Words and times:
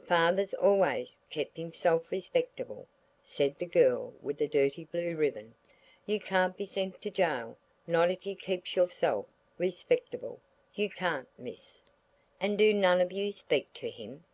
"Father's 0.00 0.54
always 0.54 1.20
kep' 1.28 1.54
hisself 1.54 2.10
respectable," 2.10 2.86
said 3.22 3.56
the 3.56 3.66
girl 3.66 4.14
with 4.22 4.38
the 4.38 4.48
dirty 4.48 4.86
blue 4.86 5.14
ribbon. 5.14 5.54
"You 6.06 6.18
can't 6.18 6.56
be 6.56 6.64
sent 6.64 7.02
to 7.02 7.10
jail, 7.10 7.58
not 7.86 8.10
if 8.10 8.24
you 8.24 8.34
keeps 8.34 8.74
yourself 8.74 9.26
respectable, 9.58 10.40
you 10.74 10.88
can't, 10.88 11.28
miss." 11.36 11.82
"And 12.40 12.56
do 12.56 12.72
none 12.72 13.02
of 13.02 13.12
you 13.12 13.32
speak 13.32 13.70
to 13.74 13.90
him?" 13.90 14.24